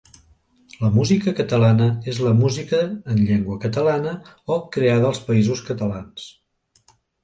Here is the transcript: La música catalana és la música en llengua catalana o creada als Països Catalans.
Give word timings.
La 0.83 0.87
música 0.95 1.33
catalana 1.39 1.91
és 2.15 2.23
la 2.29 2.33
música 2.41 2.81
en 2.89 3.23
llengua 3.29 3.61
catalana 3.69 4.17
o 4.59 4.61
creada 4.75 5.11
als 5.15 5.25
Països 5.33 5.67
Catalans. 5.73 6.31